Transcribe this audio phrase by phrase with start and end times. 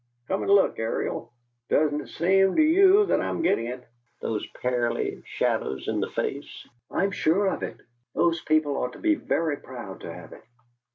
[0.27, 1.31] Come and look, Ariel.
[1.69, 3.87] Doesn't it seem to you that I'm getting it?
[4.19, 7.79] Those pearly shadows in the flesh" "I'm sure of it.
[8.15, 10.41] Those people ought to be very proud to have it."